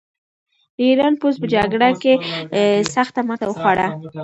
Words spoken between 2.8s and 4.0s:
سخته ماته وخوړه.